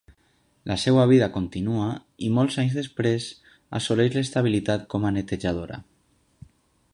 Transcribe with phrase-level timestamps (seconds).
[0.69, 1.89] La seva vida continua
[2.27, 3.27] i molts anys després
[3.81, 5.79] assoleix l’estabilitat com a netejadora.